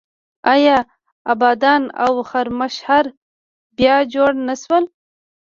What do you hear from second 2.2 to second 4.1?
خرمشهر بیا